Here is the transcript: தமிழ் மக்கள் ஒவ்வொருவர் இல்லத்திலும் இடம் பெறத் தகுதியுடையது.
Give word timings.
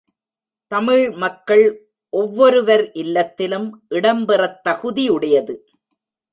தமிழ் 0.71 1.11
மக்கள் 1.11 1.65
ஒவ்வொருவர் 2.13 2.91
இல்லத்திலும் 2.91 3.85
இடம் 3.87 4.25
பெறத் 4.25 4.61
தகுதியுடையது. 4.69 5.55